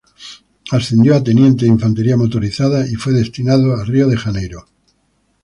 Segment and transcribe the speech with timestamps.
[0.71, 4.65] Ascendió a Teniente de infantería motorizada y fue destinado a Río de Janeiro.